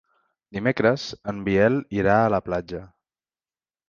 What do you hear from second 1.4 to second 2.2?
Biel irà